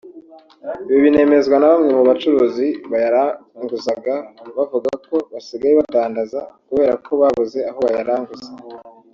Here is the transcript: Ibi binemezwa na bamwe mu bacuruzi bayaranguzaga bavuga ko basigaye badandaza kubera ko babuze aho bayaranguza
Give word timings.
Ibi 0.85 0.97
binemezwa 1.05 1.55
na 1.57 1.67
bamwe 1.71 1.89
mu 1.97 2.03
bacuruzi 2.09 2.67
bayaranguzaga 2.91 4.15
bavuga 4.57 4.91
ko 5.07 5.15
basigaye 5.31 5.73
badandaza 5.81 6.39
kubera 6.67 6.93
ko 7.05 7.11
babuze 7.21 7.59
aho 7.69 7.79
bayaranguza 7.87 8.49